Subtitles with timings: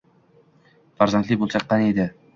[1.03, 2.13] Farzandli bo`lsak, qani edi